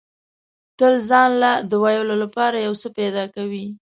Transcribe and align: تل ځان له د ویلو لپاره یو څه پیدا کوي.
تل 0.79 0.93
ځان 1.09 1.29
له 1.43 1.51
د 1.69 1.71
ویلو 1.83 2.15
لپاره 2.23 2.57
یو 2.65 2.73
څه 2.81 2.87
پیدا 2.97 3.23
کوي. 3.35 3.65